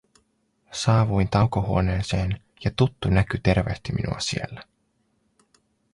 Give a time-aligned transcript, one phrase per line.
[0.71, 4.61] Saavuin taukohuoneeseen, ja tuttu näky tervehti minua siellä.